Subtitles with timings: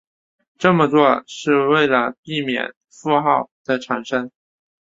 [0.57, 4.31] 这么做是为了避免负号的产生。